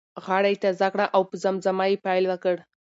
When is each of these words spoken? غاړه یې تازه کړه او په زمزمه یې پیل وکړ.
غاړه 0.23 0.49
یې 0.53 0.57
تازه 0.63 0.87
کړه 0.93 1.05
او 1.15 1.21
په 1.29 1.35
زمزمه 1.43 1.85
یې 1.91 1.97
پیل 2.05 2.23
وکړ. 2.27 2.55